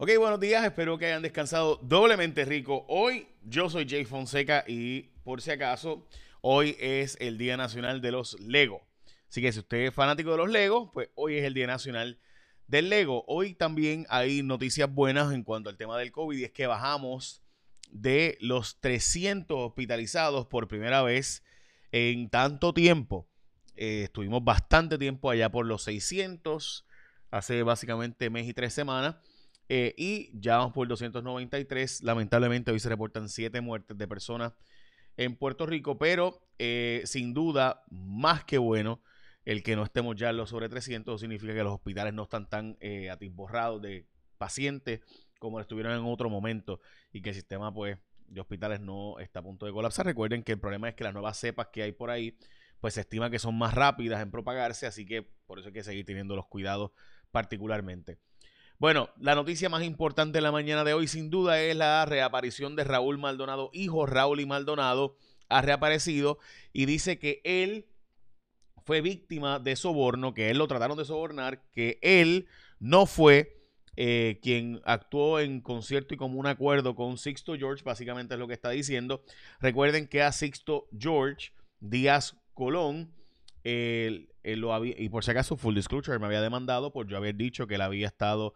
[0.00, 2.86] Ok, buenos días, espero que hayan descansado doblemente rico.
[2.86, 6.06] Hoy yo soy Jay Fonseca y por si acaso,
[6.40, 8.86] hoy es el Día Nacional de los Lego.
[9.28, 12.20] Así que si usted es fanático de los Legos, pues hoy es el Día Nacional
[12.68, 13.24] del Lego.
[13.26, 17.42] Hoy también hay noticias buenas en cuanto al tema del COVID y es que bajamos
[17.90, 21.42] de los 300 hospitalizados por primera vez
[21.90, 23.26] en tanto tiempo.
[23.74, 26.86] Eh, estuvimos bastante tiempo allá por los 600,
[27.32, 29.16] hace básicamente mes y tres semanas.
[29.68, 32.02] Eh, y ya vamos por 293.
[32.02, 34.54] Lamentablemente hoy se reportan 7 muertes de personas
[35.16, 39.02] en Puerto Rico, pero eh, sin duda, más que bueno,
[39.44, 42.48] el que no estemos ya en los sobre 300 significa que los hospitales no están
[42.48, 44.06] tan eh, atisborrados de
[44.38, 45.00] pacientes
[45.38, 46.80] como estuvieron en otro momento
[47.12, 50.06] y que el sistema pues de hospitales no está a punto de colapsar.
[50.06, 52.36] Recuerden que el problema es que las nuevas cepas que hay por ahí
[52.80, 55.82] pues se estima que son más rápidas en propagarse, así que por eso hay que
[55.82, 56.92] seguir teniendo los cuidados
[57.30, 58.18] particularmente.
[58.78, 62.76] Bueno, la noticia más importante de la mañana de hoy sin duda es la reaparición
[62.76, 65.16] de Raúl Maldonado, hijo Raúl y Maldonado,
[65.48, 66.38] ha reaparecido
[66.72, 67.86] y dice que él
[68.84, 72.46] fue víctima de soborno, que él lo trataron de sobornar, que él
[72.78, 78.34] no fue eh, quien actuó en concierto y como un acuerdo con Sixto George, básicamente
[78.34, 79.24] es lo que está diciendo.
[79.58, 83.12] Recuerden que a Sixto George Díaz Colón,
[84.56, 87.66] lo había, y por si acaso, full disclosure, me había demandado por yo haber dicho
[87.66, 88.54] que él había estado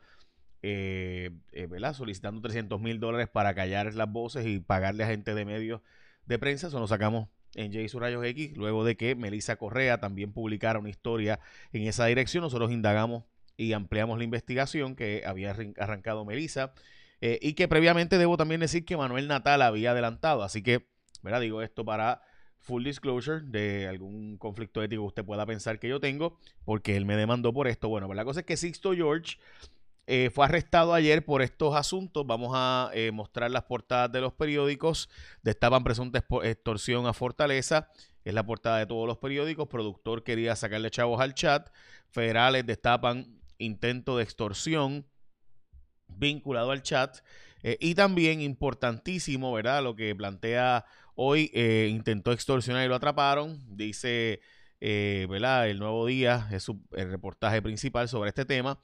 [0.62, 5.44] eh, eh, solicitando 300 mil dólares para callar las voces y pagarle a gente de
[5.44, 5.80] medios
[6.26, 6.68] de prensa.
[6.68, 10.88] Eso lo sacamos en J Rayos X, luego de que Melissa Correa también publicara una
[10.88, 11.40] historia
[11.72, 12.42] en esa dirección.
[12.42, 13.24] Nosotros indagamos
[13.56, 16.72] y ampliamos la investigación que había arrancado Melissa.
[17.20, 20.42] Eh, y que previamente debo también decir que Manuel Natal había adelantado.
[20.42, 20.88] Así que,
[21.22, 21.40] ¿verdad?
[21.40, 22.20] Digo esto para
[22.62, 27.04] full disclosure de algún conflicto ético que usted pueda pensar que yo tengo, porque él
[27.04, 27.88] me demandó por esto.
[27.88, 29.36] Bueno, pues la cosa es que Sixto George
[30.06, 32.26] eh, fue arrestado ayer por estos asuntos.
[32.26, 35.08] Vamos a eh, mostrar las portadas de los periódicos.
[35.42, 37.88] Destapan presunta extorsión a Fortaleza.
[38.24, 39.68] Es la portada de todos los periódicos.
[39.68, 41.70] Productor quería sacarle chavos al chat.
[42.10, 45.06] Federales destapan intento de extorsión
[46.08, 47.18] vinculado al chat.
[47.62, 49.82] Eh, y también importantísimo, ¿verdad?
[49.82, 51.50] Lo que plantea hoy,
[51.88, 53.58] intentó extorsionar y lo atraparon.
[53.76, 54.40] Dice,
[54.80, 55.68] ¿verdad?
[55.68, 58.78] El nuevo día es el reportaje principal sobre este tema.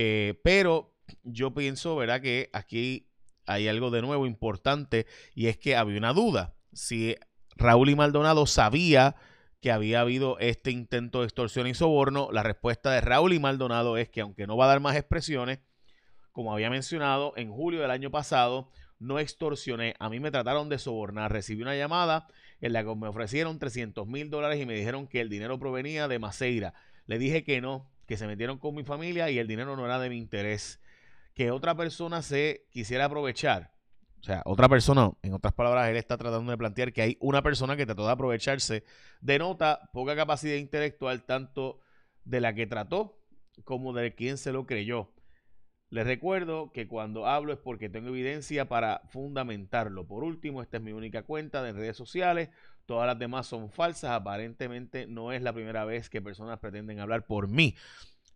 [0.00, 0.94] Eh, pero
[1.24, 2.20] yo pienso, ¿verdad?
[2.20, 3.08] Que aquí
[3.46, 6.54] hay algo de nuevo importante y es que había una duda.
[6.72, 7.16] Si
[7.56, 9.16] Raúl y Maldonado sabía
[9.60, 13.96] que había habido este intento de extorsión y soborno, la respuesta de Raúl y Maldonado
[13.96, 15.58] es que aunque no va a dar más expresiones,
[16.38, 20.78] como había mencionado, en julio del año pasado no extorsioné, a mí me trataron de
[20.78, 22.28] sobornar, recibí una llamada
[22.60, 26.06] en la que me ofrecieron 300 mil dólares y me dijeron que el dinero provenía
[26.06, 26.74] de Maceira.
[27.06, 29.98] Le dije que no, que se metieron con mi familia y el dinero no era
[29.98, 30.80] de mi interés.
[31.34, 33.72] Que otra persona se quisiera aprovechar.
[34.20, 37.42] O sea, otra persona, en otras palabras, él está tratando de plantear que hay una
[37.42, 38.84] persona que trató de aprovecharse.
[39.20, 41.80] Denota poca capacidad intelectual tanto
[42.24, 43.18] de la que trató
[43.64, 45.10] como de quien se lo creyó.
[45.90, 50.06] Les recuerdo que cuando hablo es porque tengo evidencia para fundamentarlo.
[50.06, 52.50] Por último, esta es mi única cuenta de redes sociales.
[52.84, 54.10] Todas las demás son falsas.
[54.10, 57.74] Aparentemente no es la primera vez que personas pretenden hablar por mí,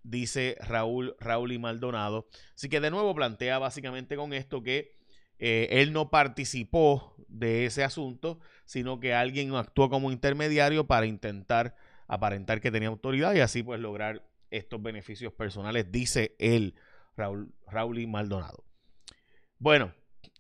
[0.03, 2.27] dice Raúl, Raúl y Maldonado.
[2.55, 4.97] Así que de nuevo plantea básicamente con esto que
[5.39, 11.77] eh, él no participó de ese asunto, sino que alguien actuó como intermediario para intentar
[12.07, 16.75] aparentar que tenía autoridad y así pues lograr estos beneficios personales, dice él,
[17.17, 18.65] Raúl, Raúl y Maldonado.
[19.59, 19.93] Bueno,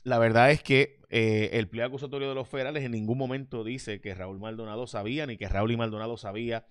[0.05, 4.00] la verdad es que eh, el pliego acusatorio de los federales en ningún momento dice
[4.00, 6.66] que Raúl Maldonado sabía, ni que Raúl y Maldonado sabía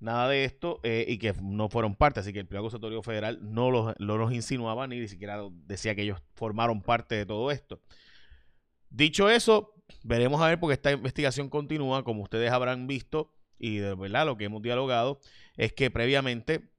[0.00, 2.20] nada de esto eh, y que no fueron parte.
[2.20, 6.02] Así que el pliego acusatorio federal no los, los insinuaba ni, ni siquiera decía que
[6.02, 7.80] ellos formaron parte de todo esto.
[8.90, 13.94] Dicho eso, veremos a ver porque esta investigación continúa, como ustedes habrán visto y de
[13.94, 15.20] verdad lo que hemos dialogado
[15.56, 16.70] es que previamente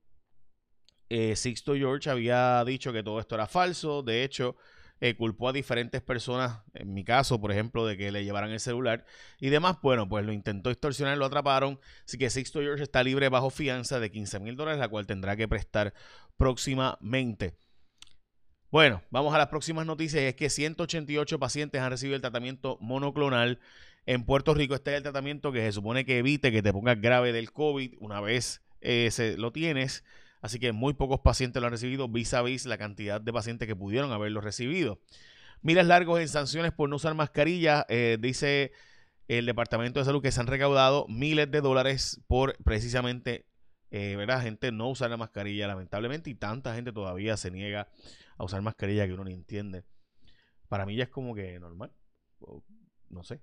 [1.10, 4.04] eh, Sixto George había dicho que todo esto era falso.
[4.04, 4.56] De hecho,
[5.02, 8.60] eh, culpó a diferentes personas, en mi caso, por ejemplo, de que le llevaran el
[8.60, 9.06] celular
[9.40, 9.78] y demás.
[9.82, 11.80] Bueno, pues lo intentó extorsionar, lo atraparon.
[12.06, 15.36] Así que Sixto George está libre bajo fianza de 15 mil dólares, la cual tendrá
[15.36, 15.94] que prestar
[16.38, 17.58] próximamente.
[18.72, 20.22] Bueno, vamos a las próximas noticias.
[20.24, 23.60] Es que 188 pacientes han recibido el tratamiento monoclonal.
[24.06, 27.00] En Puerto Rico este es el tratamiento que se supone que evite que te pongas
[27.02, 30.04] grave del COVID una vez eh, se, lo tienes.
[30.42, 33.68] Así que muy pocos pacientes lo han recibido vis a vis la cantidad de pacientes
[33.68, 35.00] que pudieron haberlo recibido.
[35.62, 38.72] Miles largos en sanciones por no usar mascarilla, eh, dice
[39.28, 43.46] el Departamento de Salud que se han recaudado miles de dólares por precisamente,
[43.92, 44.42] eh, ¿verdad?
[44.42, 47.90] Gente no usar la mascarilla, lamentablemente, y tanta gente todavía se niega
[48.38, 49.84] a usar mascarilla que uno ni entiende.
[50.70, 51.92] Para mí ya es como que normal.
[53.10, 53.42] no sé.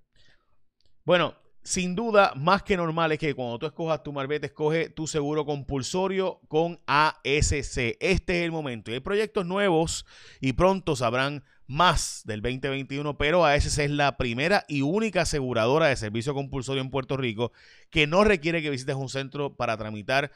[1.05, 5.09] Bueno, sin duda, más que normal es que cuando tú escojas tu marbete, escoge tu
[5.09, 7.97] seguro compulsorio con ASC.
[7.99, 8.91] Este es el momento.
[8.91, 10.07] Y hay proyectos nuevos
[10.41, 15.97] y pronto sabrán más del 2021, pero ASC es la primera y única aseguradora de
[15.97, 17.51] servicio compulsorio en Puerto Rico
[17.91, 20.31] que no requiere que visites un centro para tramitar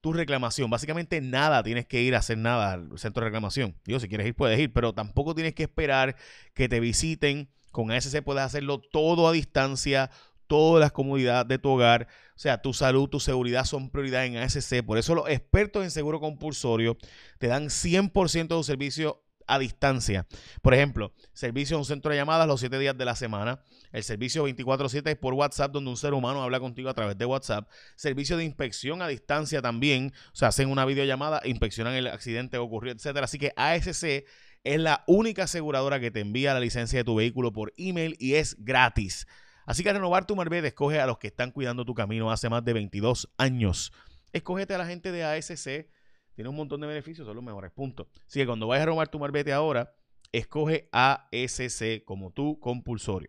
[0.00, 0.70] tu reclamación.
[0.70, 3.74] Básicamente nada, tienes que ir a hacer nada al centro de reclamación.
[3.86, 6.14] Digo, si quieres ir, puedes ir, pero tampoco tienes que esperar
[6.54, 7.48] que te visiten.
[7.72, 10.10] Con ASC puedes hacerlo todo a distancia,
[10.46, 12.08] todas las comodidades de tu hogar.
[12.34, 14.82] O sea, tu salud, tu seguridad son prioridad en ASC.
[14.84, 16.96] Por eso los expertos en seguro compulsorio
[17.38, 20.26] te dan 100% de tu servicio a distancia.
[20.60, 23.60] Por ejemplo, servicio a un centro de llamadas los 7 días de la semana.
[23.92, 27.24] El servicio 24/7 es por WhatsApp, donde un ser humano habla contigo a través de
[27.24, 27.70] WhatsApp.
[27.94, 30.12] Servicio de inspección a distancia también.
[30.32, 33.24] O sea, hacen una videollamada, inspeccionan el accidente que ocurrió, etcétera.
[33.24, 34.24] Así que ASC
[34.64, 38.34] es la única aseguradora que te envía la licencia de tu vehículo por email y
[38.34, 39.28] es gratis.
[39.66, 42.64] Así que renovar tu marbete, escoge a los que están cuidando tu camino hace más
[42.64, 43.92] de 22 años.
[44.32, 45.88] Escógete a la gente de ASC.
[46.34, 48.06] Tiene un montón de beneficios, son los mejores puntos.
[48.26, 49.94] Así que cuando vayas a renovar tu marbete ahora,
[50.32, 53.28] escoge ASC como tu compulsorio.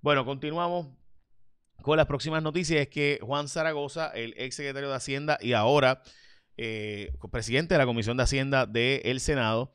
[0.00, 0.88] Bueno, continuamos
[1.82, 2.80] con las próximas noticias.
[2.80, 6.02] Es que Juan Zaragoza, el ex secretario de Hacienda y ahora
[6.56, 9.72] eh, presidente de la Comisión de Hacienda del Senado,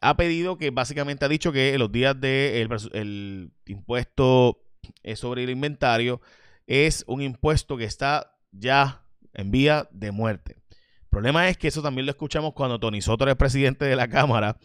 [0.00, 4.62] ha pedido que básicamente ha dicho que los días del de el impuesto
[5.02, 6.20] eh, sobre el inventario
[6.66, 9.02] es un impuesto que está ya
[9.34, 10.56] en vía de muerte.
[10.70, 14.08] El problema es que eso también lo escuchamos cuando Tony Soto era presidente de la
[14.08, 14.58] Cámara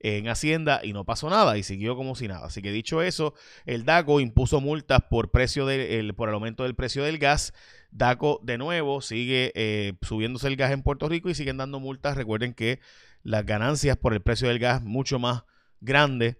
[0.00, 2.46] en Hacienda y no pasó nada y siguió como si nada.
[2.46, 3.34] Así que dicho eso,
[3.66, 7.52] el DACO impuso multas por, precio de, por el aumento del precio del gas.
[7.90, 12.16] DACO de nuevo sigue eh, subiéndose el gas en Puerto Rico y siguen dando multas.
[12.16, 12.80] Recuerden que
[13.22, 15.44] las ganancias por el precio del gas mucho más
[15.80, 16.36] grandes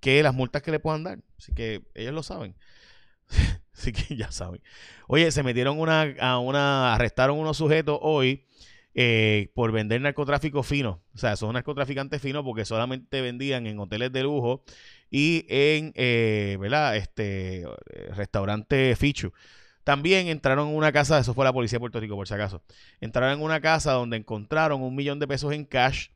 [0.00, 1.18] que las multas que le puedan dar.
[1.38, 2.56] Así que ellos lo saben.
[3.74, 4.62] Así que ya saben.
[5.08, 8.46] Oye, se metieron una, a una, arrestaron unos sujetos hoy
[8.94, 11.02] eh, por vender narcotráfico fino.
[11.14, 14.64] O sea, son narcotraficantes finos porque solamente vendían en hoteles de lujo
[15.10, 16.96] y en, eh, ¿verdad?
[16.96, 17.64] Este,
[18.14, 19.32] restaurante Fichu.
[19.84, 22.62] También entraron en una casa, eso fue la policía de Puerto Rico por si acaso,
[23.00, 26.08] entraron en una casa donde encontraron un millón de pesos en cash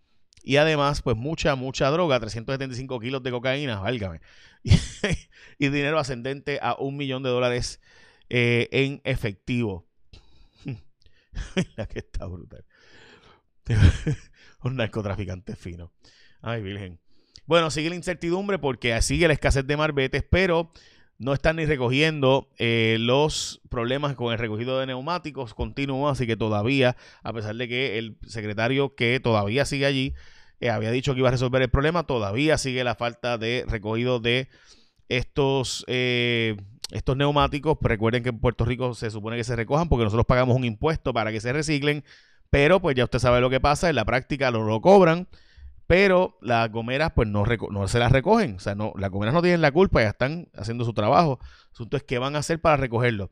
[0.42, 4.20] y además pues mucha, mucha droga, 375 kilos de cocaína, válgame,
[5.58, 7.80] y, dinero ascendente a un millón de dólares
[8.30, 9.87] eh, en efectivo.
[11.76, 12.64] La que está brutal.
[14.62, 15.92] un narcotraficante fino.
[16.40, 17.00] Ay, virgen.
[17.46, 20.72] Bueno, sigue la incertidumbre porque sigue la escasez de marbetes, pero
[21.18, 26.36] no están ni recogiendo eh, los problemas con el recogido de neumáticos continuos, así que
[26.36, 30.14] todavía, a pesar de que el secretario que todavía sigue allí
[30.60, 34.20] eh, había dicho que iba a resolver el problema, todavía sigue la falta de recogido
[34.20, 34.48] de
[35.08, 36.56] estos, eh,
[36.90, 37.78] estos neumáticos.
[37.80, 41.12] Recuerden que en Puerto Rico se supone que se recojan porque nosotros pagamos un impuesto
[41.12, 42.04] para que se reciclen,
[42.50, 45.28] pero pues ya usted sabe lo que pasa, en la práctica lo, lo cobran
[45.88, 47.46] pero las gomeras pues no,
[47.88, 50.84] se las recogen, o sea, no, las gomeras no tienen la culpa, ya están haciendo
[50.84, 51.38] su trabajo.
[51.40, 53.30] El asunto es qué van a hacer para recogerlo.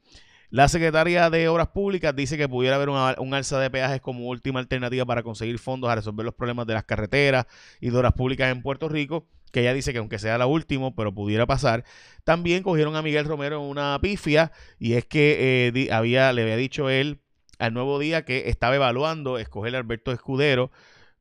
[0.48, 4.58] La Secretaría de Obras Públicas dice que pudiera haber un alza de peajes como última
[4.58, 7.44] alternativa para conseguir fondos a resolver los problemas de las carreteras
[7.78, 9.26] y de obras públicas en Puerto Rico,
[9.56, 11.82] que ella dice que aunque sea la última, pero pudiera pasar.
[12.24, 16.58] También cogieron a Miguel Romero en una pifia y es que eh, había, le había
[16.58, 17.20] dicho él
[17.58, 20.70] al nuevo día que estaba evaluando escoger a Alberto Escudero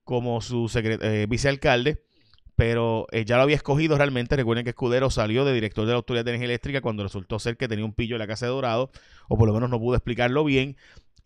[0.04, 2.04] como su eh, vicealcalde,
[2.58, 4.36] pero eh, ya lo había escogido realmente.
[4.36, 7.56] Recuerden que Escudero salió de director de la Autoridad de Energía Eléctrica cuando resultó ser
[7.56, 8.92] que tenía un pillo en la Casa de Dorado,
[9.30, 10.76] o por lo menos no pudo explicarlo bien.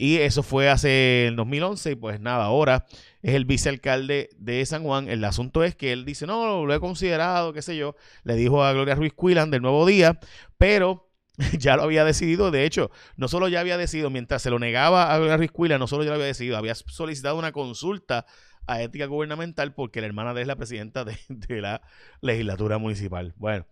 [0.02, 2.86] Y eso fue hace el 2011 y pues nada, ahora
[3.22, 5.10] es el vicealcalde de San Juan.
[5.10, 7.98] El asunto es que él dice, no, lo he considerado, qué sé yo.
[8.24, 10.18] Le dijo a Gloria Ruiz Quilan del Nuevo Día,
[10.58, 11.12] pero
[11.60, 12.50] ya lo había decidido.
[12.50, 15.80] De hecho, no solo ya había decidido, mientras se lo negaba a Gloria Ruiz Quilan,
[15.80, 18.26] no solo ya lo había decidido, había solicitado una consulta
[18.68, 21.18] a ética gubernamental porque la hermana de él es la presidenta de,
[21.62, 21.82] la
[22.22, 23.34] legislatura municipal.
[23.36, 23.66] Bueno,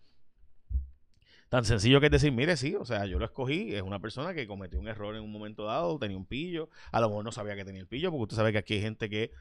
[1.49, 4.33] tan sencillo que es decir, mire, sí, o sea, yo lo escogí, es una persona
[4.33, 7.31] que cometió un error en un momento dado, tenía un pillo, a lo mejor no
[7.31, 9.31] sabía que tenía el pillo, porque usted sabe que aquí hay gente que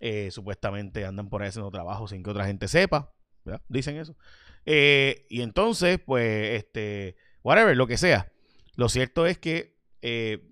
[0.00, 3.12] eh, supuestamente andan por ahí haciendo trabajo sin que otra gente sepa,
[3.44, 3.62] ¿verdad?
[3.68, 4.16] Dicen eso.
[4.64, 8.32] Eh, y entonces, pues, este, whatever, lo que sea.
[8.76, 10.42] Lo cierto es que eh,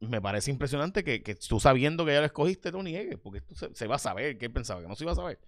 [0.00, 3.86] me parece impresionante que, tú sabiendo que ya lo escogiste, no niegues, porque esto se,
[3.86, 4.38] va a saber.
[4.38, 4.80] ¿Qué pensaba?
[4.80, 5.40] Que no se iba a saber.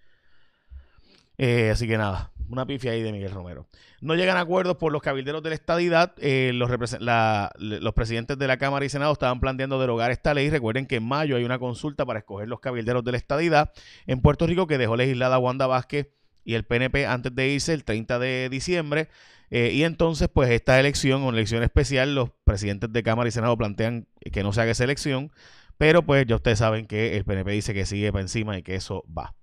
[1.71, 3.67] Así que nada, una pifia ahí de Miguel Romero.
[4.01, 6.15] No llegan a acuerdos por los cabilderos de la estadidad.
[6.19, 10.51] Eh, los, los presidentes de la Cámara y Senado estaban planteando derogar esta ley.
[10.51, 13.73] Recuerden que en mayo hay una consulta para escoger los cabilderos de la estadidad
[14.07, 16.09] en Puerto Rico que dejó legislada Wanda Vázquez
[16.45, 19.09] y el PNP antes de irse el 30 de diciembre.
[19.51, 23.57] Eh, y entonces, pues esta elección, una elección especial, los presidentes de Cámara y Senado
[23.57, 25.31] plantean que no se haga esa elección.
[25.79, 28.75] Pero pues ya ustedes saben que el PNP dice que sigue para encima y que
[28.75, 29.35] eso va.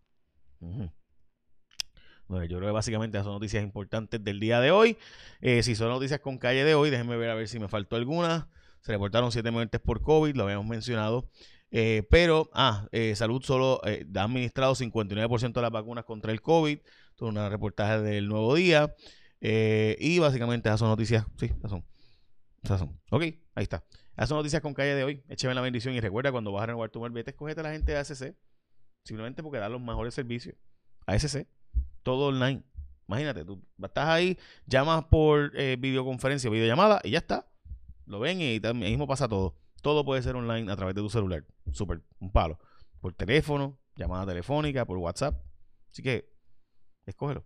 [2.27, 4.97] Yo creo que básicamente son noticias importantes del día de hoy.
[5.41, 7.95] Eh, si son noticias con calle de hoy, déjenme ver a ver si me faltó
[7.95, 8.49] alguna.
[8.81, 11.29] Se reportaron siete muertes por COVID, lo habíamos mencionado.
[11.71, 16.79] Eh, pero, ah, eh, Salud solo ha administrado 59% de las vacunas contra el COVID.
[16.79, 18.95] Esto es un reportaje del nuevo día.
[19.41, 21.25] y básicamente esas son noticias.
[21.37, 21.85] Sí, esas son.
[22.63, 22.99] Esas son.
[23.11, 23.83] Ok, ahí está.
[24.17, 25.23] Esas son noticias con calle de hoy.
[25.29, 27.91] Écheme la bendición y recuerda cuando vas a renovar tu vete, escogete a la gente
[27.91, 28.35] de ASC.
[29.03, 30.55] Simplemente porque da los mejores servicios.
[31.05, 31.45] ASC
[32.05, 32.63] todo online.
[33.07, 37.47] Imagínate, tú estás ahí, llamas por eh, videoconferencia, videollamada y ya está.
[38.05, 39.55] Lo ven y ahí mismo pasa todo.
[39.81, 41.43] Todo puede ser online a través de tu celular.
[41.71, 42.59] Súper, un palo.
[43.01, 45.35] Por teléfono, llamada telefónica, por WhatsApp.
[45.91, 46.31] Así que,
[47.05, 47.43] escógelo.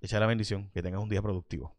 [0.00, 0.70] Echa la bendición.
[0.72, 1.76] Que tengas un día productivo.